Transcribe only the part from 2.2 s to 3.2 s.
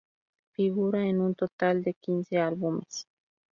álbumes.